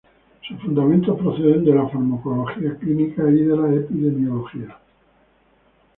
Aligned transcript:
Sus 0.47 0.59
fundamentos 0.59 1.15
proceden 1.19 1.63
de 1.63 1.75
la 1.75 1.87
farmacología 1.87 2.75
clínica 2.79 3.21
y 3.29 3.43
de 3.43 3.55
la 3.55 3.71
epidemiología. 3.71 4.79